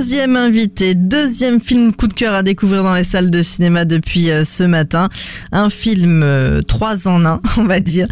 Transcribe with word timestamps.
Deuxième 0.00 0.36
invité, 0.36 0.94
deuxième 0.94 1.60
film 1.60 1.92
coup 1.92 2.06
de 2.06 2.14
cœur 2.14 2.32
à 2.32 2.42
découvrir 2.42 2.82
dans 2.82 2.94
les 2.94 3.04
salles 3.04 3.28
de 3.28 3.42
cinéma 3.42 3.84
depuis 3.84 4.30
euh, 4.30 4.44
ce 4.46 4.64
matin. 4.64 5.10
Un 5.52 5.68
film 5.68 6.22
euh, 6.22 6.62
trois 6.62 7.06
en 7.06 7.26
un, 7.26 7.38
on 7.58 7.64
va 7.64 7.80
dire, 7.80 8.06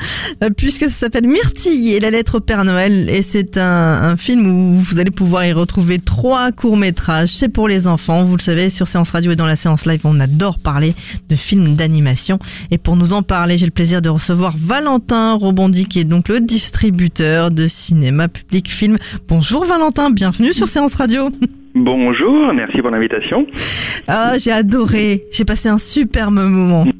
euh, 0.45 0.51
puisque 0.55 0.85
ça 0.85 0.91
s'appelle 0.91 1.27
Myrtille 1.27 1.95
et 1.95 2.01
la 2.01 2.11
lettre 2.11 2.37
au 2.37 2.41
Père 2.41 2.66
Noël. 2.66 3.09
Et 3.09 3.23
c'est 3.23 3.57
un, 3.57 3.62
un 4.03 4.16
film 4.16 4.47
où 4.47 4.79
vous 4.79 4.98
allez 4.98 5.11
pouvoir 5.11 5.47
y 5.47 5.53
retrouver 5.55 5.98
trois 5.98 6.53
courts-métrages. 6.53 7.30
C'est 7.30 7.48
pour 7.48 7.69
les 7.69 7.87
enfants. 7.87 8.23
Vous 8.23 8.37
le 8.37 8.43
savez, 8.43 8.69
sur 8.69 8.87
Séance 8.87 9.12
Radio 9.12 9.33
et 9.33 9.37
dans 9.37 9.47
la 9.47 9.57
séance 9.57 9.87
live, 9.87 10.02
on 10.05 10.20
adore 10.20 10.59
parler 10.59 10.95
de 11.30 11.37
films 11.37 11.75
d'animation. 11.75 12.39
Et 12.70 12.77
pour 12.77 12.97
nous 12.97 13.15
en 13.15 13.23
parler, 13.23 13.57
j'ai 13.57 13.65
le 13.65 13.73
plaisir 13.73 14.02
de 14.02 14.11
recevoir 14.11 14.55
Valentin 14.59 15.33
Robondi, 15.33 15.87
qui 15.87 16.01
est 16.01 16.05
donc 16.05 16.29
le 16.29 16.41
distributeur 16.41 17.51
de 17.51 17.66
cinéma 17.66 18.29
public 18.29 18.70
film. 18.70 18.98
Bonjour 19.27 19.65
Valentin, 19.65 20.11
bienvenue 20.11 20.52
sur 20.52 20.69
Séance 20.69 20.95
Radio. 20.95 21.30
Bonjour, 21.78 22.52
merci 22.55 22.82
pour 22.82 22.91
l'invitation. 22.91 23.46
Ah, 24.09 24.32
j'ai 24.37 24.50
adoré. 24.50 25.23
J'ai 25.30 25.45
passé 25.45 25.68
un 25.68 25.78
superbe 25.78 26.34
moment. 26.34 26.84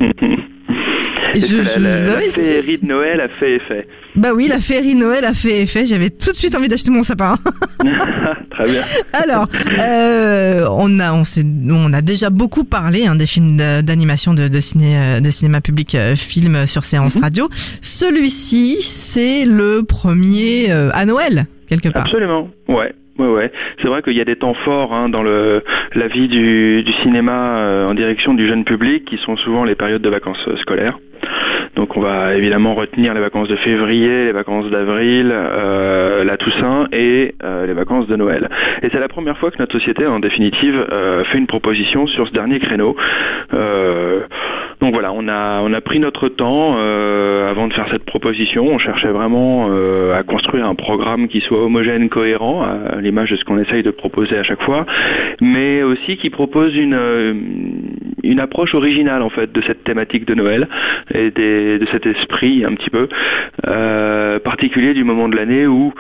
Et 1.35 1.41
je, 1.41 1.57
la, 1.57 2.01
la, 2.01 2.07
bah 2.15 2.21
oui, 2.21 2.31
féerie 2.31 2.79
de 2.79 2.87
Noël 2.87 3.21
a 3.21 3.29
fait 3.29 3.57
effet. 3.57 3.87
Bah 4.15 4.31
oui, 4.35 4.49
la 4.49 4.61
féerie 4.61 4.95
de 4.95 5.01
Noël 5.01 5.25
a 5.25 5.35
fait 5.35 5.63
effet. 5.63 5.85
J'avais 5.85 6.09
tout 6.11 6.33
de 6.33 6.37
suite 6.37 6.55
envie 6.57 6.69
d'acheter 6.69 6.91
mon 6.91 7.03
sapin. 7.03 7.37
Très 8.51 8.65
bien. 8.65 8.81
Alors, 9.13 9.47
euh, 9.79 10.65
on 10.71 10.99
a 11.01 11.13
on, 11.13 11.25
on 11.71 11.93
a 11.93 12.01
déjà 12.01 12.31
beaucoup 12.31 12.65
parlé 12.65 13.07
hein, 13.07 13.15
des 13.15 13.27
films 13.27 13.57
d'animation 13.83 14.33
de, 14.33 14.49
de, 14.49 14.61
ciné, 14.61 15.21
de 15.21 15.31
cinéma 15.31 15.61
public 15.61 15.95
euh, 15.95 16.17
film 16.17 16.67
sur 16.67 16.85
séance 16.85 17.17
mm 17.17 17.19
-hmm. 17.19 17.23
radio. 17.23 17.49
Celui-ci, 17.83 18.79
c'est 18.81 19.45
le 19.45 19.83
premier 19.83 20.71
euh, 20.71 20.91
à 20.95 21.05
Noël 21.05 21.47
quelque 21.69 21.91
part. 21.91 22.03
Absolument. 22.03 22.49
Ouais. 22.69 22.93
Ouais, 23.19 23.27
ouais. 23.27 23.51
C'est 23.83 23.89
vrai 23.89 24.01
qu'il 24.03 24.13
y 24.13 24.21
a 24.21 24.25
des 24.25 24.37
temps 24.37 24.55
forts 24.55 24.95
hein, 24.95 25.09
dans 25.09 25.25
la 25.25 26.07
vie 26.07 26.29
du, 26.29 26.85
cinéma 27.03 27.59
euh, 27.59 27.89
en 27.89 27.95
direction 27.95 28.33
du 28.33 28.47
jeune 28.47 28.65
public 28.65 29.05
qui 29.05 29.19
sont 29.19 29.37
souvent 29.37 29.65
les 29.65 29.75
périodes 29.75 30.03
de 30.03 30.09
vacances 30.09 30.45
euh, 30.47 30.57
scolaires. 30.59 30.99
Donc 31.75 31.97
on 31.97 32.01
va 32.01 32.37
évidemment 32.37 32.75
retenir 32.75 33.15
les 33.15 33.21
vacances 33.21 33.49
de 33.49 33.57
février, 33.57 34.27
les 34.27 34.33
vacances 34.33 34.71
d'avril, 34.71 35.33
euh, 35.33 36.23
la 36.23 36.37
Toussaint 36.37 36.87
et 36.93 37.35
les 37.67 37.73
vacances 37.73 38.07
de 38.07 38.15
Noël. 38.15 38.49
Et 38.83 38.89
c'est 38.91 39.01
la 39.01 39.09
première 39.09 39.37
fois 39.39 39.51
que 39.51 39.59
notre 39.59 39.73
société, 39.73 40.07
en 40.07 40.21
définitive, 40.21 40.87
fait 41.25 41.39
une 41.39 41.47
proposition 41.47 42.07
sur 42.07 42.27
ce 42.27 42.33
dernier 42.33 42.59
créneau. 42.61 42.97
donc 44.81 44.93
voilà, 44.93 45.13
on 45.13 45.29
a 45.29 45.81
pris 45.81 46.01
notre 46.01 46.29
temps 46.29 46.77
avant 47.49 47.69
de 47.69 47.73
faire 47.73 47.89
cette 47.91 48.05
proposition. 48.05 48.67
On 48.67 48.79
cherchait 48.79 49.09
vraiment 49.09 49.69
à 50.15 50.23
construire 50.23 50.67
un 50.67 50.75
programme 50.75 51.29
qui 51.29 51.41
soit 51.41 51.63
homogène, 51.63 52.09
cohérent, 52.09 52.63
à 52.63 53.01
l'image 53.01 53.31
de 53.31 53.37
ce 53.37 53.45
qu'on 53.45 53.59
essaye 53.59 53.83
de 53.83 53.91
proposer 53.91 54.37
à 54.37 54.43
chaque 54.43 54.63
fois, 54.63 54.87
mais 55.41 55.83
aussi 55.83 56.17
qui 56.17 56.31
propose 56.31 56.77
une, 56.77 56.97
une 58.23 58.41
approche 58.41 58.75
originale 58.75 59.23
en 59.23 59.31
fait 59.31 59.53
de 59.53 59.61
cette 59.63 59.85
thématique 59.85 60.27
de 60.27 60.35
Noël 60.35 60.69
et 61.15 61.31
de 61.31 61.87
cet 61.91 62.07
esprit 62.07 62.65
un 62.65 62.75
petit 62.75 62.91
peu 62.91 63.09
euh, 63.67 64.39
particulier 64.39 64.95
du 64.95 65.05
moment 65.05 65.29
de 65.29 65.37
l'année 65.37 65.67
où 65.67 65.93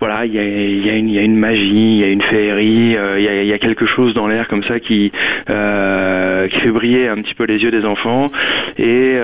voilà 0.00 0.26
il 0.26 0.34
y 0.34 0.90
a, 0.90 0.96
une 0.96 1.36
magie, 1.36 1.96
il 1.96 2.00
y 2.00 2.04
a 2.04 2.08
une 2.08 2.22
féerie, 2.22 2.96
euh, 2.96 3.18
il 3.18 3.46
y, 3.46 3.52
a, 3.52 3.58
quelque 3.58 3.86
chose 3.86 4.14
dans 4.14 4.26
l'air 4.26 4.48
comme 4.48 4.64
ça 4.64 4.80
qui 4.80 5.12
euh, 5.48 6.48
qui 6.48 6.60
fait 6.60 6.70
briller 6.70 7.08
un 7.08 7.16
petit 7.16 7.34
peu 7.34 7.44
les 7.44 7.62
yeux 7.62 7.70
des 7.70 7.84
enfants 7.84 8.26
et, 8.78 9.18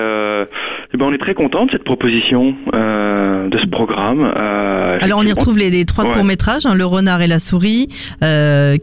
et 0.93 0.97
ben 0.97 1.07
on 1.07 1.13
est 1.13 1.19
très 1.19 1.35
content 1.35 1.67
de 1.67 1.71
cette 1.71 1.85
proposition 1.85 2.55
de 2.73 3.59
ce 3.59 3.67
programme. 3.67 4.23
Alors 4.25 5.21
on 5.21 5.25
y 5.25 5.33
retrouve 5.33 5.59
les, 5.59 5.71
les 5.71 5.85
trois 5.85 6.05
ouais. 6.05 6.13
courts 6.13 6.25
métrages, 6.25 6.67
hein, 6.67 6.75
le 6.75 6.85
renard 6.85 7.23
et 7.23 7.27
la 7.27 7.39
souris, 7.39 7.89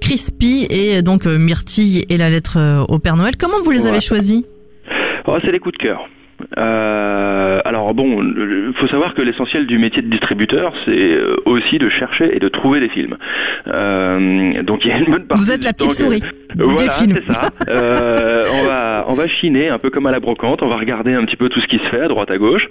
Crispy 0.02 0.68
et 0.70 1.02
donc 1.02 1.26
Myrtille 1.26 2.06
et 2.10 2.18
la 2.18 2.30
lettre 2.30 2.86
au 2.90 3.00
Père 3.00 3.16
Noël. 3.16 3.36
Comment 3.38 3.62
vous 3.64 3.72
les 3.72 3.84
ouais. 3.84 3.90
avez 3.90 4.02
choisis? 4.02 4.44
Oh, 5.26 5.38
C'est 5.44 5.52
des 5.52 5.60
coups 5.60 5.78
de 5.78 5.84
cœur. 5.84 6.08
Euh, 6.56 7.60
alors 7.66 7.96
bon, 7.96 8.22
il 8.22 8.72
faut 8.76 8.88
savoir 8.88 9.16
que 9.16 9.24
l'essentiel 9.24 9.66
du 9.66 9.80
métier 9.80 10.04
de 10.04 10.08
distributeur, 10.08 10.72
c'est 10.86 11.18
aussi 11.46 11.80
de 11.80 11.90
chercher 11.90 12.36
et 12.36 12.40
de 12.40 12.48
trouver 12.48 12.80
des 12.80 12.90
films. 12.90 13.18
Euh, 13.68 14.62
donc 14.62 14.86
il 14.86 14.90
y 14.90 14.92
a 14.92 15.00
une 15.00 15.06
bonne 15.12 15.26
partie. 15.26 15.44
Vous 15.44 15.52
êtes 15.52 15.64
la 15.64 15.74
petite 15.74 15.94
souris. 15.94 16.22
Voilà, 16.58 16.90
c'est 16.90 17.32
ça. 17.32 17.50
euh, 17.70 18.44
on 18.60 18.66
va 18.66 19.06
on 19.08 19.14
va 19.14 19.28
chiner 19.28 19.70
un 19.70 19.78
peu 19.78 19.90
comme 19.90 20.06
à 20.08 20.12
la 20.12 20.20
brocante. 20.20 20.62
On 20.64 20.68
va 20.68 20.78
regarder 20.78 21.14
un 21.14 21.24
petit 21.26 21.36
peu 21.36 21.50
tout 21.50 21.62
ce 21.62 21.68
qui 21.68 21.78
se 21.78 21.86
fait 21.86 22.02
à 22.02 22.08
droite 22.08 22.32
à 22.32 22.38
gauche. 22.38 22.68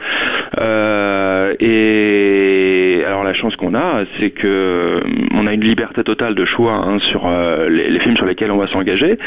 Euh, 0.58 1.54
et 1.60 3.02
alors 3.06 3.24
la 3.24 3.32
chance 3.32 3.56
qu'on 3.56 3.74
a, 3.74 4.04
c'est 4.18 4.30
que 4.30 5.00
on 5.34 5.46
a 5.46 5.52
une 5.52 5.64
liberté 5.64 6.02
totale 6.02 6.34
de 6.34 6.44
choix 6.44 6.72
hein, 6.72 6.98
sur 6.98 7.26
euh, 7.26 7.68
les, 7.68 7.88
les, 7.90 8.00
films 8.00 8.16
sur 8.16 8.26
lesquels 8.26 8.50
on 8.50 8.56
va 8.56 8.66
s'engager. 8.66 9.18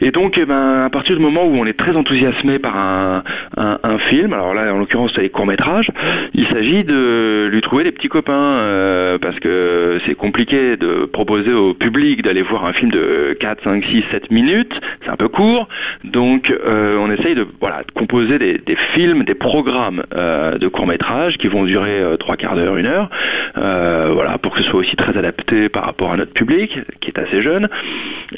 Et 0.00 0.10
donc, 0.12 0.38
eh 0.38 0.44
ben, 0.46 0.84
à 0.86 0.90
partir 0.90 1.16
du 1.16 1.22
moment 1.22 1.44
où 1.44 1.56
on 1.56 1.66
est 1.66 1.76
très 1.76 1.96
enthousiasmé 1.96 2.58
par 2.58 2.76
un, 2.76 3.24
un, 3.56 3.78
un 3.82 3.98
film, 3.98 4.32
alors 4.32 4.54
là, 4.54 4.72
en 4.72 4.78
l'occurrence, 4.78 5.12
c'est 5.14 5.22
les 5.22 5.28
courts-métrages, 5.28 5.90
il 6.34 6.46
s'agit 6.46 6.84
de 6.84 7.48
lui 7.50 7.60
trouver 7.60 7.84
des 7.84 7.90
petits 7.92 8.08
copains, 8.08 9.18
parce 9.20 9.38
que 9.40 9.98
c'est 10.06 10.14
compliqué 10.14 10.76
de 10.76 11.04
proposer 11.04 11.52
au 11.52 11.74
public 11.74 12.22
d'aller 12.22 12.42
voir 12.42 12.64
un 12.64 12.72
film 12.72 12.92
de 12.92 13.36
4, 13.40 13.57
5, 13.64 13.84
6, 13.84 14.04
7 14.10 14.30
minutes, 14.30 14.80
c'est 15.04 15.10
un 15.10 15.16
peu 15.16 15.28
court, 15.28 15.68
donc 16.04 16.50
euh, 16.50 16.96
on 16.98 17.10
essaye 17.10 17.34
de, 17.34 17.46
voilà, 17.60 17.82
de 17.82 17.90
composer 17.92 18.38
des, 18.38 18.76
films, 18.94 19.24
des 19.24 19.34
programmes 19.34 20.02
euh, 20.14 20.58
de 20.58 20.68
courts-métrages 20.68 21.38
qui 21.38 21.48
vont 21.48 21.64
durer 21.64 22.02
trois 22.18 22.36
quarts 22.36 22.54
d'heure, 22.54 22.76
une 22.76 22.86
heure, 22.86 23.10
voilà, 23.54 24.38
pour 24.38 24.54
que 24.54 24.62
ce 24.62 24.68
soit 24.68 24.80
aussi 24.80 24.96
très 24.96 25.16
adapté 25.16 25.68
par 25.68 25.84
rapport 25.84 26.12
à 26.12 26.16
notre 26.16 26.32
public, 26.32 26.78
qui 27.00 27.10
est 27.10 27.18
assez 27.18 27.42
jeune, 27.42 27.68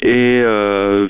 et 0.01 0.41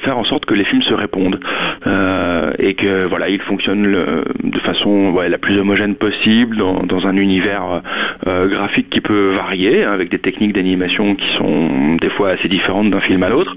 faire 0.01 0.17
en 0.17 0.23
sorte 0.23 0.45
que 0.45 0.53
les 0.53 0.63
films 0.63 0.81
se 0.81 0.93
répondent 0.93 1.39
euh, 1.87 2.51
et 2.59 2.73
que 2.73 3.05
voilà 3.05 3.29
ils 3.29 3.41
fonctionnent 3.41 4.23
de 4.43 4.59
façon 4.59 5.13
la 5.21 5.37
plus 5.37 5.57
homogène 5.57 5.95
possible 5.95 6.57
dans, 6.57 7.07
un 7.07 7.17
univers 7.17 7.81
euh, 8.27 8.47
graphique 8.47 8.89
qui 8.89 9.01
peut 9.01 9.31
varier 9.35 9.83
avec 9.83 10.09
des 10.09 10.19
techniques 10.19 10.53
d'animation 10.53 11.15
qui 11.15 11.27
sont 11.35 11.95
des 11.95 12.09
fois 12.09 12.29
assez 12.29 12.47
différentes 12.47 12.91
d'un 12.91 12.99
film 12.99 13.23
à 13.23 13.29
l'autre 13.29 13.55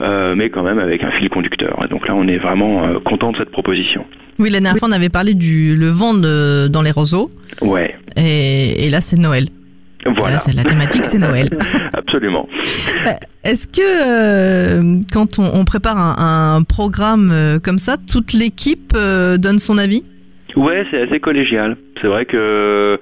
euh, 0.00 0.34
mais 0.36 0.50
quand 0.50 0.62
même 0.62 0.78
avec 0.78 1.02
un 1.02 1.10
fil 1.10 1.28
conducteur 1.28 1.78
et 1.84 1.88
donc 1.88 2.08
là 2.08 2.14
on 2.14 2.26
est 2.28 2.38
vraiment 2.38 2.86
euh, 2.86 2.98
content 3.00 3.32
de 3.32 3.38
cette 3.38 3.50
proposition. 3.50 4.04
Oui, 4.38 4.50
la 4.50 4.60
dernière 4.60 4.78
fois 4.78 4.88
on 4.88 4.92
avait 4.92 5.08
parlé 5.08 5.34
du 5.34 5.74
le 5.74 5.88
vent 5.88 6.14
de, 6.14 6.68
dans 6.68 6.82
les 6.82 6.90
roseaux. 6.90 7.30
Ouais. 7.62 7.94
Et, 8.16 8.86
et 8.86 8.90
là 8.90 9.00
c'est 9.00 9.18
Noël. 9.18 9.46
Voilà. 10.14 10.38
la 10.54 10.64
thématique, 10.64 11.04
c'est 11.04 11.18
Noël. 11.18 11.48
Absolument. 11.92 12.48
Est-ce 13.44 13.66
que 13.66 13.80
euh, 13.80 15.00
quand 15.12 15.38
on, 15.38 15.50
on 15.54 15.64
prépare 15.64 15.98
un, 15.98 16.56
un 16.56 16.62
programme 16.62 17.30
euh, 17.32 17.58
comme 17.58 17.78
ça, 17.78 17.96
toute 17.96 18.32
l'équipe 18.32 18.92
euh, 18.94 19.36
donne 19.36 19.58
son 19.58 19.78
avis? 19.78 20.04
Ouais, 20.54 20.86
c'est 20.90 21.02
assez 21.02 21.20
collégial. 21.20 21.76
C'est 22.00 22.06
vrai 22.06 22.24
que 22.24 22.98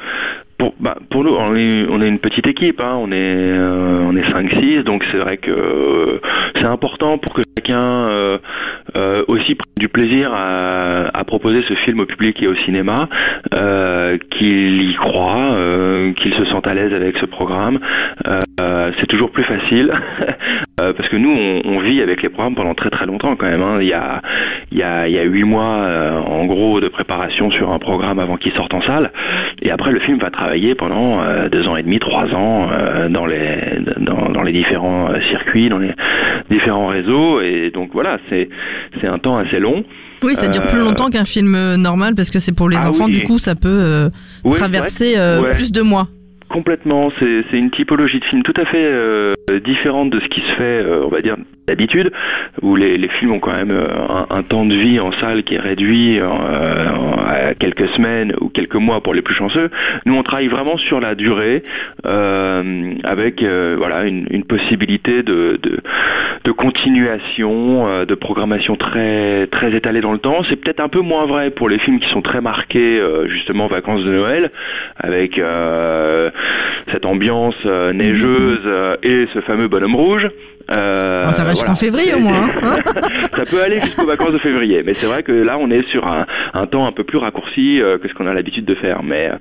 pour, 0.59 0.75
bah, 0.81 0.97
pour 1.11 1.25
nous, 1.25 1.35
on 1.35 1.55
est, 1.57 1.87
on 1.89 2.01
est 2.01 2.09
une 2.09 2.19
petite 2.19 2.47
équipe, 2.47 2.81
hein, 2.81 2.97
on 2.99 3.11
est, 3.11 3.15
euh, 3.15 4.03
on 4.03 4.17
est 4.17 4.23
5-6, 4.23 4.83
donc 4.83 5.05
c'est 5.11 5.19
vrai 5.19 5.37
que 5.37 5.51
euh, 5.51 6.21
c'est 6.57 6.65
important 6.65 7.19
pour 7.19 7.35
que 7.35 7.43
chacun 7.59 7.81
euh, 7.81 8.39
aussi 9.29 9.55
prenne 9.55 9.73
du 9.79 9.89
plaisir 9.89 10.33
à, 10.35 11.25
proposer 11.27 11.63
ce 11.63 11.75
film 11.75 12.01
au 12.01 12.07
public 12.07 12.43
et 12.43 12.47
au 12.47 12.55
cinéma, 12.55 13.09
qu'il 14.31 14.91
y 14.91 14.95
croit, 14.95 15.57
qu'il 16.17 16.35
se 16.35 16.45
sente 16.45 16.67
à 16.67 16.75
l'aise 16.75 16.93
avec 16.93 17.17
ce 17.17 17.25
programme. 17.27 17.81
c'est 18.99 19.07
toujours 19.07 19.31
plus 19.31 19.43
facile 19.43 19.93
parce 20.77 21.09
que 21.09 21.17
nous, 21.17 21.35
on, 21.65 21.79
vit 21.79 22.03
avec 22.03 22.23
les 22.23 22.29
programmes 22.29 22.55
pendant 22.55 22.75
très 22.75 22.91
très 22.91 23.07
longtemps 23.07 23.37
quand 23.37 23.47
même. 23.47 23.63
Hein. 23.63 23.79
Il 23.81 23.87
y 23.87 23.95
a, 23.95 24.21
il 24.71 24.79
y 24.79 24.83
a, 24.83 25.23
8 25.23 25.45
mois 25.45 26.23
en 26.27 26.45
gros 26.45 26.81
de 26.81 26.89
préparation 26.89 27.51
sur 27.51 27.71
un 27.73 27.79
programme 27.79 28.19
avant 28.19 28.37
qu'il 28.37 28.53
sorte 28.53 28.75
en 28.75 28.83
salle, 28.83 29.11
et 29.63 29.71
après 29.71 29.93
le 29.93 30.01
film 30.01 30.19
va 30.19 30.31
travailler 30.31 30.75
pendant 30.75 31.23
euh, 31.23 31.49
deux 31.49 31.67
ans 31.69 31.77
et 31.77 31.83
demi, 31.83 31.99
trois 31.99 32.35
ans 32.35 32.69
euh, 32.71 33.09
dans 33.09 33.27
les 33.27 33.59
dans, 33.99 34.43
les 34.43 34.53
différents 34.53 35.09
circuits, 35.31 35.69
dans 35.69 35.79
les 35.79 35.93
différents 36.51 36.89
réseaux, 36.89 37.41
et 37.45 37.71
donc 37.71 37.91
voilà, 37.93 38.19
c'est 38.29 38.49
c'est 39.01 39.07
un 39.07 39.19
temps 39.19 39.37
assez 39.37 39.59
long. 39.59 39.85
Oui, 40.23 40.35
ça 40.35 40.49
dure 40.49 40.67
plus 40.67 40.79
longtemps 40.79 41.11
qu'un 41.11 41.25
film 41.25 41.77
normal 41.77 42.15
parce 42.15 42.31
que 42.31 42.39
c'est 42.39 42.53
pour 42.53 42.69
les 42.69 42.79
ah 42.81 42.91
enfants. 42.91 43.07
Oui. 43.07 43.13
Du 43.13 43.25
coup, 43.25 43.39
ça 43.39 43.55
peut 43.55 43.69
euh, 43.69 44.09
oui, 44.45 44.57
traverser 44.57 45.17
ouais. 45.17 45.51
plus 45.53 45.71
de 45.71 45.83
mois. 45.83 46.09
Complètement, 46.55 47.11
c'est 47.19 47.59
une 47.59 47.73
typologie 47.73 48.21
de 48.21 48.25
film 48.27 48.45
tout 48.45 48.55
à 48.57 48.65
fait 48.65 48.87
euh, 49.51 49.61
différente 49.65 50.11
de 50.11 50.21
ce 50.21 50.29
qui 50.29 50.41
se 50.41 50.53
fait, 50.53 50.63
euh, 50.63 51.03
on 51.05 51.09
va 51.09 51.21
dire, 51.21 51.35
d'habitude, 51.67 52.13
où 52.63 52.77
les, 52.77 53.09
films 53.09 53.33
ont 53.33 53.41
quand 53.41 53.53
même 53.53 53.73
euh, 53.73 53.89
un, 54.31 54.43
temps 54.45 54.65
de 54.65 54.75
vie 54.75 55.01
en 55.01 55.11
salle 55.13 55.43
qui 55.43 55.57
est 55.57 55.61
réduit 55.61 56.21
à 56.21 57.55
quelques 57.59 57.89
semaines 57.91 58.35
ou 58.41 58.51
quelques 58.51 58.77
mois 58.77 59.03
pour 59.03 59.15
les 59.15 59.23
plus 59.23 59.35
chanceux. 59.35 59.71
Nous, 60.07 60.15
on 60.15 60.23
travaille 60.23 60.47
vraiment 60.47 60.77
sur 60.77 61.01
la 61.01 61.17
durée, 61.17 61.65
avec 62.05 63.43
voilà 63.43 64.05
une, 64.05 64.45
possibilité 64.45 65.23
de, 65.23 65.59
de, 65.63 65.81
de 66.45 66.53
continuation, 66.53 68.05
de 68.05 68.15
programmation 68.15 68.77
très 68.77 69.47
très 69.49 69.75
étalée 69.75 70.03
dans 70.03 70.13
le 70.13 70.19
temps. 70.19 70.43
C'est 70.49 70.57
peut-être 70.57 70.81
un 70.81 70.89
peu 70.89 71.01
moins 71.01 71.27
vrai 71.27 71.51
pour 71.51 71.69
les 71.69 71.79
films 71.79 71.99
qui 71.99 72.09
sont 72.11 72.23
très 72.23 72.41
marqués 72.41 73.01
justement 73.27 73.67
vacances 73.67 74.05
de 74.05 74.13
Noël, 74.13 74.51
avec 74.99 75.41
cette 76.95 77.07
ambiance 77.07 77.57
neigeuse 77.65 78.61
et 79.03 79.27
ce 79.35 79.41
fameux 79.41 79.67
bonhomme 79.67 79.97
rouge. 79.97 80.31
Euh, 80.75 81.27
oh, 81.29 81.33
ça 81.33 81.45
va 81.45 81.51
jusqu'en 81.51 81.75
février 81.75 82.15
au 82.15 82.21
moins. 82.21 82.43
Hein 82.43 82.77
ça 83.31 83.43
peut 83.45 83.63
aller 83.63 83.77
jusqu'aux 83.77 84.07
vacances 84.07 84.33
de 84.33 84.39
février, 84.39 84.83
mais 84.85 84.95
c'est 84.95 85.07
vrai 85.07 85.23
que 85.23 85.33
là 85.33 85.59
on 85.59 85.71
est 85.71 85.87
sur 85.89 86.07
un, 86.07 86.27
un 86.55 86.67
temps 86.67 86.87
un 86.87 86.93
peu 86.93 87.05
plus 87.05 87.19
raccourci 87.19 87.83
euh, 87.83 87.99
que 87.99 88.09
ce 88.09 88.15
qu'on 88.15 88.27
a 88.27 88.33
l'habitude 88.33 88.65
de 88.65 88.75
faire. 88.75 89.03
Mais 89.03 89.31
euh, 89.31 89.37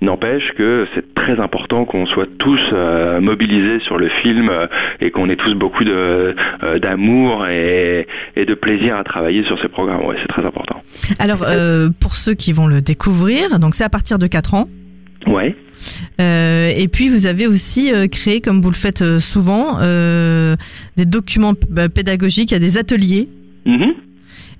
n'empêche 0.00 0.52
que 0.56 0.86
c'est 0.94 1.14
très 1.14 1.40
important 1.40 1.84
qu'on 1.84 2.06
soit 2.06 2.28
tous 2.38 2.60
euh, 2.72 3.20
mobilisés 3.20 3.80
sur 3.80 3.98
le 3.98 4.08
film 4.08 4.48
euh, 4.48 4.66
et 5.00 5.10
qu'on 5.10 5.28
ait 5.28 5.36
tous 5.36 5.54
beaucoup 5.54 5.84
de 5.84 6.36
d'amour 6.80 7.46
et, 7.46 8.06
et, 8.36 8.44
de 8.44 8.54
plaisir 8.54 8.96
à 8.96 9.04
travailler 9.04 9.42
sur 9.44 9.60
ces 9.60 9.68
programmes. 9.68 10.04
Ouais, 10.04 10.16
c'est 10.20 10.28
très 10.28 10.44
important. 10.44 10.82
Alors 11.18 11.44
pour 12.00 12.16
ceux 12.16 12.34
qui 12.34 12.52
vont 12.52 12.66
le 12.66 12.80
découvrir, 12.80 13.58
donc 13.58 13.74
c'est 13.74 13.84
à 13.84 13.88
partir 13.88 14.18
de 14.18 14.26
4 14.26 14.54
ans. 14.54 14.68
Ouais. 15.26 15.56
Euh, 16.20 16.72
et 16.76 16.88
puis 16.88 17.08
vous 17.08 17.26
avez 17.26 17.46
aussi 17.46 17.92
euh, 17.92 18.06
créé, 18.06 18.40
comme 18.40 18.60
vous 18.60 18.70
le 18.70 18.76
faites 18.76 19.02
euh, 19.02 19.20
souvent, 19.20 19.78
des 20.96 21.04
documents 21.06 21.54
pédagogiques, 21.54 22.50
il 22.50 22.54
y 22.54 22.56
a 22.56 22.60
des 22.60 22.76
ateliers. 22.76 23.28
Mmh. 23.66 23.86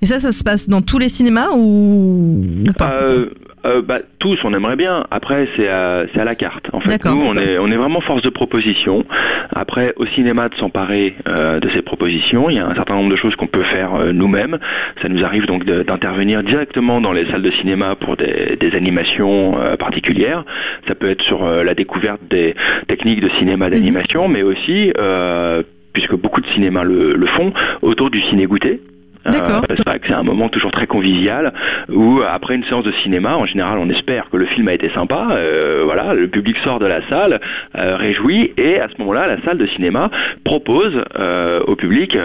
Et 0.01 0.07
ça, 0.07 0.19
ça 0.19 0.31
se 0.31 0.43
passe 0.43 0.67
dans 0.67 0.81
tous 0.81 0.97
les 0.97 1.09
cinémas 1.09 1.49
ou, 1.55 2.43
ou 2.67 2.73
pas? 2.73 2.91
Euh, 2.93 3.29
bah, 3.63 3.99
tous, 4.19 4.39
on 4.43 4.53
aimerait 4.53 4.75
bien. 4.75 5.05
Après, 5.11 5.47
c'est 5.55 5.67
à, 5.67 6.05
à 6.15 6.23
la 6.23 6.35
carte. 6.35 6.67
En 6.73 6.79
fait, 6.79 7.03
nous, 7.05 7.11
on 7.11 7.37
est, 7.37 7.57
on 7.57 7.67
est 7.67 7.75
vraiment 7.75 8.01
force 8.01 8.21
de 8.21 8.29
proposition. 8.29 9.05
Après, 9.53 9.93
au 9.97 10.05
cinéma, 10.05 10.49
de 10.49 10.55
s'emparer 10.55 11.15
euh, 11.27 11.59
de 11.59 11.69
ces 11.69 11.81
propositions. 11.81 12.49
Il 12.49 12.55
y 12.55 12.59
a 12.59 12.67
un 12.67 12.75
certain 12.75 12.95
nombre 12.95 13.11
de 13.11 13.15
choses 13.15 13.35
qu'on 13.35 13.47
peut 13.47 13.63
faire 13.63 13.95
euh, 13.95 14.11
nous-mêmes. 14.11 14.57
Ça 15.01 15.09
nous 15.09 15.23
arrive 15.23 15.45
donc 15.45 15.65
d'intervenir 15.65 16.43
directement 16.43 17.01
dans 17.01 17.11
les 17.11 17.25
salles 17.27 17.41
de 17.43 17.51
cinéma 17.51 17.95
pour 17.95 18.17
des, 18.17 18.57
des 18.59 18.75
animations 18.75 19.59
euh, 19.59 19.75
particulières. 19.77 20.43
Ça 20.87 20.95
peut 20.95 21.09
être 21.09 21.21
sur 21.23 21.43
euh, 21.43 21.63
la 21.63 21.75
découverte 21.75 22.21
des 22.29 22.55
techniques 22.87 23.21
de 23.21 23.29
cinéma 23.37 23.69
d'animation, 23.69 24.27
mmh. 24.27 24.31
mais 24.31 24.43
aussi 24.43 24.91
euh, 24.97 25.63
puisque 25.93 26.15
beaucoup 26.15 26.41
de 26.41 26.47
cinémas 26.47 26.83
le, 26.83 27.15
le 27.15 27.25
font, 27.27 27.53
autour 27.81 28.09
du 28.09 28.21
ciné-goûter. 28.21 28.81
D'accord. 29.25 29.63
Euh, 29.69 29.75
c'est 29.77 29.85
vrai 29.87 29.99
que 29.99 30.07
c'est 30.07 30.13
un 30.13 30.23
moment 30.23 30.49
toujours 30.49 30.71
très 30.71 30.87
convivial 30.87 31.53
où 31.89 32.21
après 32.27 32.55
une 32.55 32.63
séance 32.63 32.83
de 32.83 32.91
cinéma, 32.91 33.35
en 33.35 33.45
général, 33.45 33.77
on 33.79 33.89
espère 33.89 34.29
que 34.29 34.37
le 34.37 34.45
film 34.45 34.67
a 34.67 34.73
été 34.73 34.89
sympa. 34.89 35.29
Euh, 35.31 35.81
voilà, 35.85 36.13
le 36.13 36.27
public 36.27 36.57
sort 36.63 36.79
de 36.79 36.85
la 36.85 37.07
salle, 37.07 37.39
euh, 37.77 37.95
réjoui, 37.95 38.53
et 38.57 38.79
à 38.79 38.87
ce 38.87 38.93
moment-là, 38.99 39.27
la 39.27 39.41
salle 39.43 39.57
de 39.57 39.67
cinéma 39.67 40.09
propose 40.43 41.03
euh, 41.19 41.61
au 41.67 41.75
public 41.75 42.17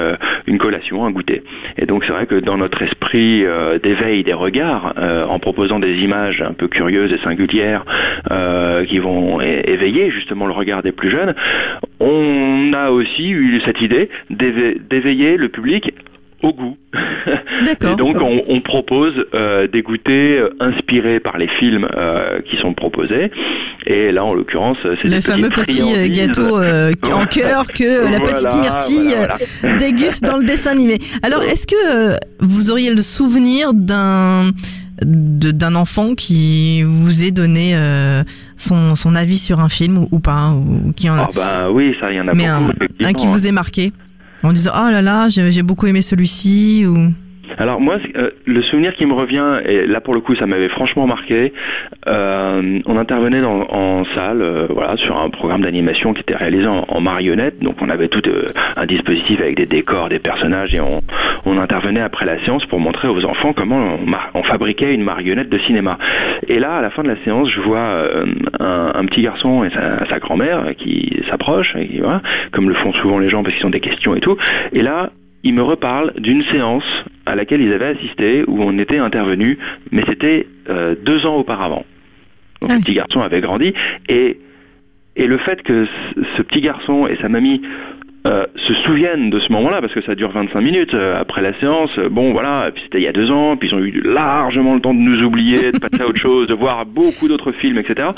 une 0.47 0.59
collation, 0.59 1.05
un 1.05 1.11
goûter. 1.11 1.43
Et 1.77 1.87
donc 1.87 2.05
c'est 2.05 2.13
vrai 2.13 2.27
que 2.27 2.37
dans 2.37 2.57
notre 2.57 2.83
esprit 2.83 3.45
d'éveil 3.83 4.25
des 4.25 4.33
regards, 4.33 4.95
en 5.29 5.39
proposant 5.39 5.79
des 5.79 5.99
images 5.99 6.43
un 6.43 6.53
peu 6.53 6.69
curieuses 6.69 7.13
et 7.13 7.19
singulières 7.19 7.85
qui 8.87 8.99
vont 8.99 9.41
éveiller 9.41 10.11
justement 10.11 10.47
le 10.47 10.53
regard 10.53 10.83
des 10.83 10.93
plus 10.93 11.11
jeunes, 11.11 11.35
on 12.01 12.73
a 12.73 12.91
aussi 12.91 13.31
eu 13.31 13.61
cette 13.65 13.81
idée 13.81 14.09
d'éveiller 14.31 15.37
le 15.37 15.49
public 15.49 15.93
au 16.43 16.53
goût. 16.53 16.77
D'accord. 17.65 17.93
Et 17.93 17.97
donc 17.97 18.17
on, 18.21 18.43
on 18.49 18.61
propose 18.61 19.15
euh, 19.35 19.67
des 19.67 19.83
goûters 19.83 20.49
inspirés 20.61 21.21
par 21.21 21.39
les 21.39 21.49
films 21.49 21.89
euh, 21.97 22.41
qui 22.43 22.57
sont 22.57 22.75
proposés. 22.75 23.31
Et 23.87 24.11
là, 24.11 24.25
en 24.25 24.35
l'occurrence, 24.35 24.79
c'est 24.83 25.05
le 25.09 25.21
fameux 25.21 25.49
petit 25.49 26.11
gâteau 26.11 26.59
euh, 26.59 26.93
en 27.13 27.25
cœur 27.25 27.67
que 27.69 28.11
la 28.11 28.21
petite 28.21 28.53
Myrtille 28.53 29.15
voilà, 29.17 29.37
voilà. 29.61 29.77
déguste 29.77 30.25
dans 30.25 30.37
le 30.37 30.45
dessin 30.47 30.73
animé. 30.73 30.99
Alors, 31.23 31.43
est-ce 31.43 31.67
que 31.67 32.15
euh, 32.15 32.17
vous 32.41 32.71
auriez 32.71 32.91
le 32.91 33.03
souvenir 33.03 33.73
d'un 33.75 34.51
d'un 35.03 35.75
enfant 35.75 36.15
qui 36.15 36.83
vous 36.83 37.23
ait 37.23 37.31
donné 37.31 37.73
euh, 37.75 38.23
son, 38.57 38.97
son 38.97 39.15
avis 39.15 39.37
sur 39.37 39.61
un 39.61 39.69
film 39.69 39.99
ou, 39.99 40.09
ou 40.11 40.21
pas 40.21 40.53
ou 40.53 40.93
qui 40.95 41.11
en... 41.11 41.19
Ah 41.19 41.29
bah 41.37 41.71
oui, 41.71 41.95
ça, 42.01 42.11
il 42.11 42.17
y 42.17 42.21
en 42.21 42.27
a 42.29 42.33
Mais 42.33 42.49
beaucoup. 42.49 42.95
Un, 43.01 43.09
un 43.09 43.13
qui 43.13 43.27
vous 43.27 43.47
ait 43.47 43.53
marqué? 43.53 43.93
En 44.43 44.53
disant 44.53 44.73
oh 44.75 44.91
là 44.91 45.03
là 45.03 45.29
j'ai 45.29 45.63
beaucoup 45.63 45.87
aimé 45.87 46.03
celui-ci 46.03 46.87
ou 46.87 47.13
alors 47.59 47.81
moi, 47.81 47.99
euh, 48.17 48.31
le 48.45 48.63
souvenir 48.63 48.95
qui 48.95 49.07
me 49.07 49.15
revient, 49.15 49.61
et 49.65 49.87
là 49.87 50.01
pour 50.01 50.15
le 50.15 50.21
coup 50.21 50.35
ça 50.35 50.47
m'avait 50.47 50.69
franchement 50.69 51.07
marqué, 51.07 51.53
euh, 52.09 52.81
on 52.87 52.97
intervenait 52.97 53.41
dans, 53.41 53.67
en 53.71 54.05
salle, 54.15 54.43
euh, 54.43 54.67
voilà, 54.71 54.97
sur 54.97 55.19
un 55.19 55.31
programme 55.31 55.63
d'animation 55.63 56.13
qui 56.13 56.21
était 56.21 56.37
réalisé 56.37 56.67
en, 56.67 57.01
marionnette, 57.01 57.61
donc 57.61 57.77
on 57.81 57.89
avait 57.89 58.09
tout 58.09 58.23
un 58.77 58.87
dispositif 58.87 59.41
avec 59.41 59.57
des 59.57 59.67
décors, 59.67 60.09
des 60.09 60.19
personnages, 60.19 60.75
et 60.75 60.81
on, 60.81 61.01
intervenait 61.59 62.03
après 62.03 62.27
la 62.27 62.39
séance 62.45 62.67
pour 62.67 62.79
montrer 62.79 63.09
aux 63.09 63.25
enfants 63.25 63.53
comment 63.55 63.99
on, 64.35 64.43
fabriquait 64.43 64.95
une 64.95 65.03
marionnette 65.03 65.49
de 65.49 65.59
cinéma. 65.59 65.99
Et 66.49 66.59
là, 66.59 66.77
à 66.77 66.83
la 66.83 66.91
fin 66.91 67.03
de 67.03 67.09
la 67.09 67.17
séance, 67.25 67.49
je 67.49 67.61
vois 67.61 68.05
un, 68.61 69.05
petit 69.07 69.23
garçon 69.23 69.65
et 69.65 69.71
sa, 69.71 70.19
grand-mère 70.19 70.77
qui 70.77 71.23
s'approchent, 71.31 71.77
comme 72.53 72.69
le 72.69 72.75
font 72.75 72.93
souvent 72.93 73.19
les 73.19 73.31
gens 73.31 73.43
parce 73.43 73.57
qu'ils 73.57 73.67
ont 73.67 73.71
des 73.71 73.81
questions 73.81 74.15
et 74.15 74.21
tout, 74.21 74.37
et 74.73 74.83
là, 74.83 75.11
il 75.47 75.55
me 75.55 75.63
reparle 75.63 76.13
d'une 76.19 76.43
séance 76.45 76.85
à 77.25 77.37
laquelle 77.37 77.63
ils 77.63 77.73
avaient 77.73 77.97
assisté, 77.97 78.43
où 78.49 78.63
on 78.63 78.77
était 78.79 78.99
intervenu, 78.99 79.59
mais 79.93 80.03
c'était 80.09 80.49
euh, 80.69 80.97
deux 81.01 81.25
ans 81.25 81.37
auparavant. 81.37 81.85
Donc 82.61 82.71
ah 82.71 82.75
oui. 82.75 82.79
le 82.79 82.85
petit 82.85 82.95
garçon 82.95 83.21
avait 83.21 83.41
grandi, 83.41 83.73
et, 84.09 84.41
et 85.15 85.27
le 85.29 85.39
fait 85.39 85.63
que 85.63 85.87
ce 86.37 86.43
petit 86.43 86.61
garçon 86.61 87.07
et 87.07 87.17
sa 87.23 87.29
mamie 87.29 87.63
euh, 88.27 88.45
se 88.57 88.75
souviennent 88.75 89.31
de 89.31 89.39
ce 89.39 89.53
moment-là, 89.53 89.81
parce 89.81 89.95
que 89.95 90.03
ça 90.03 90.17
dure 90.17 90.33
25 90.33 90.61
minutes 90.61 90.95
euh, 90.95 91.21
après 91.21 91.43
la 91.43 91.57
séance, 91.61 91.97
bon 92.11 92.33
voilà, 92.33 92.73
puis 92.75 92.83
c'était 92.83 92.99
il 92.99 93.05
y 93.05 93.09
a 93.09 93.13
deux 93.13 93.31
ans, 93.31 93.57
puis 93.57 93.69
ils 93.69 93.75
ont 93.77 93.79
eu 93.79 94.01
largement 94.03 94.75
le 94.75 94.81
temps 94.81 94.95
de 94.95 94.99
nous 94.99 95.23
oublier, 95.23 95.71
de 95.71 95.79
passer 95.79 96.03
à 96.03 96.09
autre 96.09 96.19
chose, 96.19 96.49
de 96.49 96.55
voir 96.55 96.87
beaucoup 96.87 97.29
d'autres 97.29 97.53
films, 97.53 97.79
etc. 97.79 98.09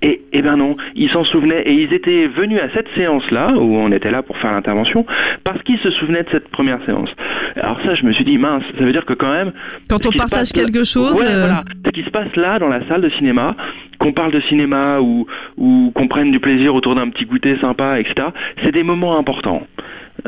Et, 0.00 0.22
eh 0.32 0.42
ben 0.42 0.56
non, 0.56 0.76
ils 0.94 1.10
s'en 1.10 1.24
souvenaient 1.24 1.62
et 1.62 1.72
ils 1.72 1.92
étaient 1.92 2.28
venus 2.28 2.60
à 2.60 2.68
cette 2.72 2.86
séance-là, 2.94 3.54
où 3.56 3.76
on 3.76 3.90
était 3.90 4.12
là 4.12 4.22
pour 4.22 4.36
faire 4.36 4.52
l'intervention, 4.52 5.04
parce 5.42 5.60
qu'ils 5.64 5.78
se 5.78 5.90
souvenaient 5.90 6.22
de 6.22 6.28
cette 6.30 6.48
première 6.48 6.78
séance. 6.86 7.10
Alors 7.56 7.80
ça, 7.84 7.94
je 7.96 8.04
me 8.04 8.12
suis 8.12 8.24
dit, 8.24 8.38
mince, 8.38 8.62
ça 8.78 8.84
veut 8.84 8.92
dire 8.92 9.04
que 9.04 9.14
quand 9.14 9.32
même... 9.32 9.52
Quand 9.90 10.06
on 10.06 10.10
partage 10.12 10.52
quelque 10.52 10.84
chose... 10.84 11.14
Ouais, 11.14 11.26
euh... 11.26 11.40
voilà, 11.40 11.64
ce 11.84 11.90
qui 11.90 12.04
se 12.04 12.10
passe 12.10 12.34
là, 12.36 12.60
dans 12.60 12.68
la 12.68 12.86
salle 12.86 13.00
de 13.00 13.08
cinéma, 13.10 13.56
qu'on 13.98 14.12
parle 14.12 14.30
de 14.30 14.40
cinéma 14.40 15.00
ou, 15.00 15.26
ou 15.56 15.90
qu'on 15.94 16.06
prenne 16.06 16.30
du 16.30 16.38
plaisir 16.38 16.76
autour 16.76 16.94
d'un 16.94 17.08
petit 17.08 17.24
goûter 17.24 17.58
sympa, 17.58 17.98
etc., 17.98 18.28
c'est 18.62 18.72
des 18.72 18.84
moments 18.84 19.18
importants. 19.18 19.66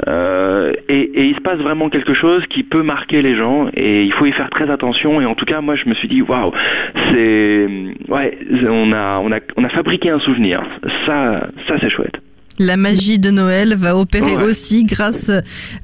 Euh, 0.07 0.73
et, 0.89 1.29
il 1.29 1.35
se 1.35 1.41
passe 1.41 1.59
vraiment 1.59 1.91
quelque 1.91 2.15
chose 2.15 2.47
qui 2.47 2.63
peut 2.63 2.83
marquer 2.83 3.23
les 3.23 3.35
gens 3.35 3.69
et 3.75 4.05
il 4.05 4.12
faut 4.12 4.26
y 4.26 4.33
faire 4.33 4.50
très 4.50 4.71
attention 4.71 5.21
et 5.21 5.26
en 5.26 5.35
tout 5.35 5.45
cas 5.45 5.61
moi 5.61 5.75
je 5.75 5.88
me 5.88 5.95
suis 5.95 6.07
dit 6.07 6.23
waouh 6.23 6.53
c'est 7.12 7.67
ouais 8.09 8.38
on 8.69 8.93
a 8.93 9.19
on 9.19 9.33
a 9.33 9.41
on 9.57 9.64
a 9.64 9.69
fabriqué 9.69 10.11
un 10.11 10.21
souvenir. 10.21 10.62
Ça 11.07 11.49
ça 11.67 11.76
c'est 11.81 11.91
chouette 11.91 12.21
la 12.61 12.76
magie 12.76 13.19
de 13.19 13.31
Noël 13.31 13.75
va 13.75 13.97
opérer 13.97 14.37
ouais. 14.37 14.45
aussi 14.45 14.85
grâce 14.85 15.31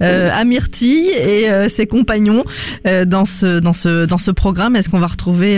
euh, 0.02 0.28
à 0.32 0.44
Myrtille 0.44 1.08
et 1.08 1.50
euh, 1.50 1.68
ses 1.68 1.86
compagnons 1.86 2.44
euh, 2.86 3.04
dans 3.06 3.24
ce 3.24 3.60
dans 3.60 3.72
ce 3.72 4.04
dans 4.04 4.18
ce 4.18 4.30
programme. 4.30 4.76
Est-ce 4.76 4.90
qu'on 4.90 5.00
va 5.00 5.06
retrouver 5.06 5.56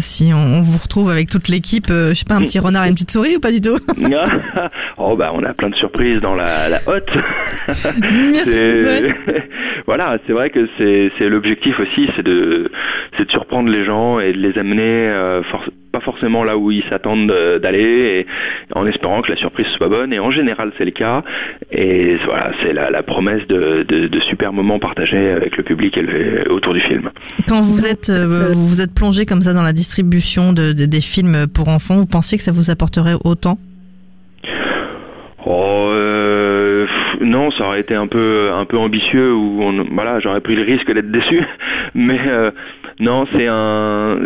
si 0.00 0.30
on, 0.32 0.38
on, 0.38 0.62
vous 0.62 0.78
retrouve 0.78 1.10
avec 1.10 1.28
toute 1.28 1.48
l'équipe, 1.48 1.88
je 1.88 2.14
sais 2.14 2.24
pas 2.24 2.36
un 2.36 2.42
petit 2.42 2.60
renard 2.60 2.84
et 2.84 2.88
une 2.88 2.94
petite 2.94 3.10
souris 3.10 3.36
ou 3.36 3.40
pas 3.40 3.52
du 3.52 3.60
tout? 3.60 3.78
Oh 4.98 5.16
bah 5.16 5.32
on 5.34 5.42
a 5.42 5.52
plein 5.52 5.70
de 5.70 5.74
surprises 5.74 6.20
dans 6.20 6.34
la, 6.34 6.68
la 6.68 6.80
hotte. 6.86 7.10
ouais. 8.46 9.14
voilà, 9.86 10.18
c'est 10.26 10.32
vrai 10.32 10.50
que 10.50 10.68
c'est 10.78 11.28
l'objectif 11.28 11.80
aussi, 11.80 12.08
c'est 12.14 12.22
de 12.22 12.70
c'est 13.16 13.26
de 13.26 13.30
surprendre 13.30 13.70
les 13.70 13.84
gens 13.84 14.20
et 14.20 14.32
de 14.32 14.38
les 14.38 14.58
amener 14.58 15.10
for 15.50 15.64
pas 15.92 16.00
forcément 16.00 16.42
là 16.42 16.56
où 16.56 16.70
ils 16.70 16.84
s'attendent 16.88 17.32
d'aller, 17.60 18.26
en 18.74 18.86
espérant 18.86 19.20
que 19.20 19.30
la 19.30 19.36
surprise 19.36 19.66
soit 19.76 19.88
bonne. 19.88 20.12
Et 20.12 20.18
en 20.18 20.30
général, 20.30 20.51
c'est 20.78 20.84
le 20.84 20.90
cas. 20.90 21.22
Et 21.70 22.16
voilà, 22.24 22.52
c'est 22.62 22.72
la, 22.72 22.90
la, 22.90 23.02
promesse 23.02 23.46
de, 23.48 23.84
de, 23.88 24.06
de, 24.06 24.20
super 24.20 24.52
moments 24.52 24.78
partagés 24.78 25.30
avec 25.30 25.56
le 25.56 25.62
public 25.62 25.96
et 25.96 26.02
le, 26.02 26.50
autour 26.52 26.74
du 26.74 26.80
film. 26.80 27.10
Quand 27.48 27.60
vous 27.60 27.86
êtes 27.86 28.10
euh, 28.10 28.52
vous 28.54 28.80
êtes 28.80 28.94
plongé 28.94 29.26
comme 29.26 29.42
ça 29.42 29.52
dans 29.52 29.62
la 29.62 29.72
distribution 29.72 30.52
de, 30.52 30.72
de, 30.72 30.86
des 30.86 31.00
films 31.00 31.46
pour 31.46 31.68
enfants, 31.68 31.96
vous 31.96 32.06
pensiez 32.06 32.38
que 32.38 32.44
ça 32.44 32.52
vous 32.52 32.70
apporterait 32.70 33.16
autant? 33.24 33.58
Oh, 35.44 35.88
euh, 35.90 36.86
non, 37.20 37.50
ça 37.50 37.64
aurait 37.64 37.80
été 37.80 37.94
un 37.94 38.06
peu 38.06 38.50
un 38.52 38.64
peu 38.64 38.78
ambitieux 38.78 39.32
ou 39.34 39.60
voilà, 39.92 40.20
j'aurais 40.20 40.40
pris 40.40 40.54
le 40.54 40.62
risque 40.62 40.92
d'être 40.92 41.10
déçu. 41.10 41.42
Mais 41.94 42.20
euh, 42.26 42.50
Non, 43.02 43.26
c'est 43.32 43.48
un. 43.48 44.16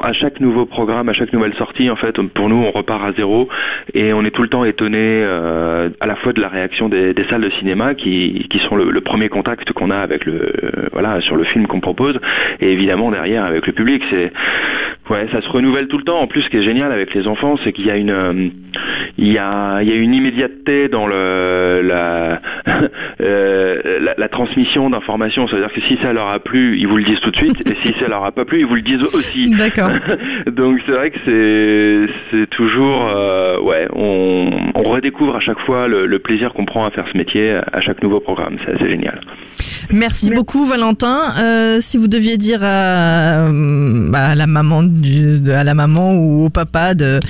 À 0.00 0.12
chaque 0.12 0.38
nouveau 0.38 0.64
programme, 0.64 1.08
à 1.08 1.12
chaque 1.12 1.32
nouvelle 1.32 1.54
sortie, 1.54 1.90
en 1.90 1.96
fait, 1.96 2.22
pour 2.22 2.48
nous, 2.48 2.62
on 2.62 2.70
repart 2.70 3.02
à 3.04 3.12
zéro 3.12 3.48
et 3.94 4.12
on 4.12 4.24
est 4.24 4.30
tout 4.30 4.42
le 4.42 4.48
temps 4.48 4.64
étonné 4.64 5.24
euh, 5.24 5.88
à 5.98 6.06
la 6.06 6.14
fois 6.14 6.32
de 6.32 6.40
la 6.40 6.46
réaction 6.46 6.88
des, 6.88 7.14
salles 7.28 7.40
de 7.40 7.50
cinéma 7.50 7.94
qui, 7.94 8.46
qui 8.48 8.60
sont 8.60 8.76
le, 8.76 8.92
le 8.92 9.00
premier 9.00 9.28
contact 9.28 9.72
qu'on 9.72 9.90
a 9.90 9.96
avec 9.96 10.24
le 10.24 10.34
euh, 10.34 10.88
voilà 10.92 11.20
sur 11.20 11.34
le 11.34 11.42
film 11.42 11.66
qu'on 11.66 11.80
propose 11.80 12.20
et 12.60 12.70
évidemment 12.70 13.10
derrière 13.10 13.44
avec 13.44 13.66
le 13.66 13.72
public. 13.72 14.04
C'est 14.08 14.32
ouais, 15.10 15.26
ça 15.32 15.40
se 15.40 15.48
renouvelle 15.48 15.88
tout 15.88 15.98
le 15.98 16.04
temps. 16.04 16.18
En 16.20 16.26
plus, 16.26 16.42
ce 16.42 16.50
qui 16.50 16.56
est 16.58 16.62
génial 16.62 16.92
avec 16.92 17.14
les 17.14 17.26
enfants, 17.26 17.56
c'est 17.62 17.72
qu'il 17.72 17.86
y 17.86 17.90
a 17.90 17.96
une 17.96 18.10
euh, 18.10 18.48
il 19.18 19.32
y 19.32 19.38
a 19.38 19.80
il 19.82 19.88
y 19.88 19.92
a 19.92 19.96
une 19.96 20.14
immédiateté 20.14 20.88
dans 20.88 21.06
le 21.06 21.80
la 21.82 22.40
euh, 23.20 24.00
la, 24.00 24.14
la 24.16 24.28
transmission 24.28 24.90
d'informations. 24.90 25.46
C'est-à-dire 25.48 25.72
que 25.72 25.80
si 25.82 25.98
ça 26.02 26.12
leur 26.12 26.28
a 26.28 26.38
plu, 26.38 26.78
ils 26.78 26.86
vous 26.86 26.96
le 26.96 27.04
disent 27.04 27.20
tout 27.20 27.30
de 27.30 27.36
suite 27.36 27.66
et 27.70 27.74
si 27.74 27.92
ça 27.94 28.08
leur 28.08 28.24
a 28.24 28.32
pas 28.32 28.44
plu, 28.44 28.60
ils 28.60 28.66
vous 28.66 28.74
le 28.74 28.82
disent 28.82 29.04
aussi. 29.14 29.50
D'accord. 29.50 29.90
Donc 30.46 30.80
c'est 30.86 30.92
vrai 30.92 31.10
que 31.10 31.18
c'est 31.24 32.12
c'est 32.30 32.50
toujours 32.50 33.08
euh, 33.14 33.58
ouais, 33.60 33.88
on, 33.94 34.50
on 34.74 34.82
redécouvre 34.82 35.36
à 35.36 35.40
chaque 35.40 35.60
fois 35.60 35.88
le, 35.88 36.06
le 36.06 36.18
plaisir 36.18 36.52
qu'on 36.52 36.64
prend 36.64 36.84
à 36.86 36.90
faire 36.90 37.06
ce 37.12 37.16
métier 37.16 37.58
à 37.72 37.80
chaque 37.80 38.02
nouveau 38.02 38.20
programme. 38.20 38.56
C'est 38.64 38.74
assez 38.74 38.90
génial. 38.90 39.20
Merci 39.92 40.30
beaucoup 40.30 40.66
Valentin. 40.66 41.80
Si 41.80 41.96
vous 41.96 42.08
deviez 42.08 42.36
dire 42.36 42.58
à, 42.62 43.46
bah, 43.50 44.26
à 44.30 44.34
la 44.34 44.46
maman 44.46 44.82
à 45.50 45.64
la 45.64 45.74
maman 45.74 46.14
ou 46.14 46.46
au 46.46 46.50
papa 46.50 46.94
de 46.94 47.20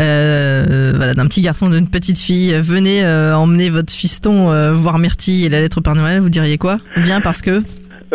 euh, 0.00 0.92
voilà 0.96 1.14
d'un 1.14 1.26
petit 1.26 1.40
garçon 1.40 1.68
d'une 1.70 1.88
petite 1.88 2.18
fille, 2.18 2.54
venez 2.54 3.04
euh, 3.04 3.34
emmener 3.36 3.70
votre 3.70 3.92
fiston 3.92 4.50
euh, 4.50 4.72
voir 4.72 4.98
Myrtille 4.98 5.46
et 5.46 5.48
la 5.48 5.60
lettre 5.60 5.78
au 5.78 5.80
Père 5.80 5.94
Noël, 5.94 6.20
vous 6.20 6.30
diriez 6.30 6.58
quoi? 6.58 6.78
Viens 6.96 7.20
parce 7.20 7.42
que? 7.42 7.62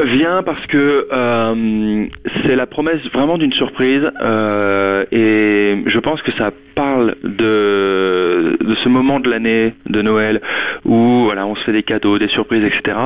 Viens 0.05 0.43
parce 0.43 0.63
que 0.67 1.07
euh, 1.11 2.05
c'est 2.43 2.55
la 2.55 2.67
promesse 2.67 3.01
vraiment 3.11 3.39
d'une 3.39 3.53
surprise 3.53 4.03
euh, 4.21 5.03
et 5.11 5.83
je 5.87 5.99
pense 5.99 6.21
que 6.21 6.31
ça 6.33 6.51
parle 6.75 7.15
de, 7.23 8.16
de 8.59 8.75
ce 8.75 8.89
moment 8.89 9.19
de 9.19 9.29
l'année 9.29 9.73
de 9.87 10.01
Noël 10.01 10.41
où 10.85 11.23
voilà 11.23 11.45
on 11.45 11.55
se 11.55 11.63
fait 11.63 11.73
des 11.73 11.83
cadeaux, 11.83 12.19
des 12.19 12.27
surprises, 12.27 12.63
etc. 12.63 12.97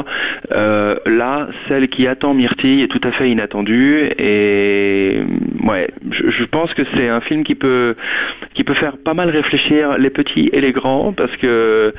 Euh, 0.52 0.96
là, 1.06 1.48
celle 1.68 1.88
qui 1.90 2.08
attend 2.08 2.34
Myrtille 2.34 2.82
est 2.82 2.88
tout 2.88 3.02
à 3.04 3.12
fait 3.12 3.30
inattendue 3.30 4.10
et 4.18 5.22
ouais, 5.64 5.90
je, 6.12 6.44
pense 6.46 6.74
que 6.74 6.84
c'est 6.96 7.10
un 7.10 7.22
film 7.22 7.44
qui 7.44 7.56
peut 7.56 7.96
faire 8.74 8.98
pas 8.98 9.14
mal 9.14 9.30
réfléchir 9.30 9.98
les 9.98 10.10
petits 10.10 10.50
et 10.54 10.62
les 10.62 10.72
grands 10.72 11.14
parce 11.14 11.36
que 11.38 11.94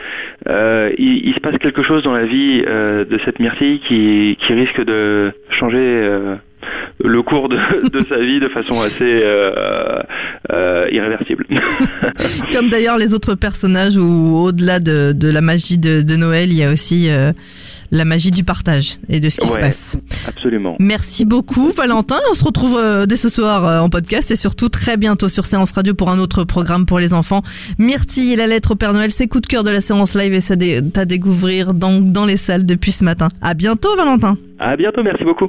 euh, 0.48 0.90
il, 0.98 1.32
se 1.34 1.40
passe 1.40 1.58
quelque 1.58 1.82
chose 1.82 2.02
dans 2.02 2.12
la 2.12 2.24
vie 2.24 2.64
euh, 2.66 3.04
de 3.04 3.18
cette 3.24 3.38
Myrtille 3.38 3.80
qui, 3.80 4.36
risque 4.52 4.84
de 4.84 5.32
changer 5.48 6.10
le 7.04 7.22
cours 7.22 7.48
de, 7.48 7.56
de 7.88 8.06
sa 8.08 8.18
vie 8.18 8.40
de 8.40 8.48
façon 8.48 8.80
assez 8.80 8.94
euh, 9.02 10.00
euh, 10.52 10.86
irréversible. 10.90 11.46
comme 12.52 12.68
d'ailleurs 12.68 12.96
les 12.96 13.14
autres 13.14 13.34
personnages 13.34 13.96
où 13.96 14.36
au-delà 14.36 14.78
de, 14.78 15.12
de 15.12 15.28
la 15.30 15.40
magie 15.40 15.78
de, 15.78 16.02
de 16.02 16.16
Noël, 16.16 16.50
il 16.50 16.58
y 16.58 16.64
a 16.64 16.70
aussi 16.72 17.10
euh, 17.10 17.32
la 17.90 18.04
magie 18.04 18.30
du 18.30 18.44
partage 18.44 18.98
et 19.08 19.20
de 19.20 19.28
ce 19.28 19.40
qui 19.40 19.48
se 19.48 19.58
passe. 19.58 19.98
Absolument. 20.26 20.76
Merci 20.80 21.24
beaucoup 21.24 21.72
Valentin. 21.72 22.16
On 22.30 22.34
se 22.34 22.44
retrouve 22.44 22.78
euh, 22.78 23.06
dès 23.06 23.16
ce 23.16 23.28
soir 23.28 23.64
euh, 23.66 23.80
en 23.80 23.88
podcast 23.88 24.30
et 24.30 24.36
surtout 24.36 24.68
très 24.68 24.96
bientôt 24.96 25.28
sur 25.28 25.46
Séance 25.46 25.72
Radio 25.72 25.94
pour 25.94 26.10
un 26.10 26.18
autre 26.18 26.44
programme 26.44 26.86
pour 26.86 26.98
les 26.98 27.14
enfants. 27.14 27.42
Myrtille 27.78 28.32
et 28.32 28.36
la 28.36 28.46
lettre 28.46 28.72
au 28.72 28.76
Père 28.76 28.92
Noël, 28.92 29.10
c'est 29.10 29.28
coup 29.28 29.40
de 29.40 29.46
cœur 29.46 29.64
de 29.64 29.70
la 29.70 29.80
séance 29.80 30.14
live 30.14 30.32
et 30.34 30.40
ça 30.40 30.54
à 30.96 31.04
découvrir 31.04 31.74
dans, 31.74 32.00
dans 32.00 32.26
les 32.26 32.36
salles 32.36 32.66
depuis 32.66 32.92
ce 32.92 33.04
matin. 33.04 33.28
À 33.40 33.54
bientôt 33.54 33.94
Valentin. 33.96 34.36
À 34.58 34.76
bientôt, 34.76 35.02
merci 35.02 35.24
beaucoup. 35.24 35.48